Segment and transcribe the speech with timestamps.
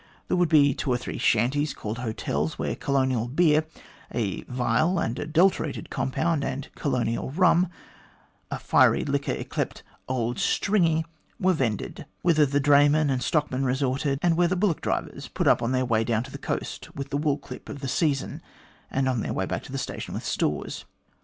[0.29, 3.67] There would be two or three shanties, called hotels, where colonial beer,
[4.09, 7.67] a vile and adulterated compound, and colonial rum,
[8.49, 9.83] a fiery liquor yclept'
[10.19, 11.05] Old Stringy,'
[11.39, 15.61] were vended; whither the draymen and stockmen resorted, and where the bullock drivers put up
[15.61, 18.41] on their way down to the coast with the wool clip of the season,
[18.89, 20.85] and on their way back to the station with stores.